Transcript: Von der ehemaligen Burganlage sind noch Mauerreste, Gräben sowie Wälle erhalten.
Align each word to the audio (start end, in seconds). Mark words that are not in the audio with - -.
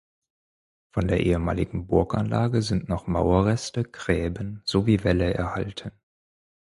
Von 0.89 1.07
der 1.07 1.19
ehemaligen 1.19 1.85
Burganlage 1.85 2.63
sind 2.63 2.89
noch 2.89 3.05
Mauerreste, 3.05 3.83
Gräben 3.83 4.63
sowie 4.65 5.03
Wälle 5.03 5.35
erhalten. 5.35 5.91